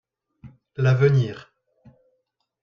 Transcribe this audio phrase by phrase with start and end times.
[0.77, 1.45] L'avenir.